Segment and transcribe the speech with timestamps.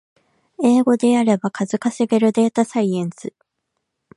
[0.59, 3.35] 英語でやれば数稼げるデータサイエンス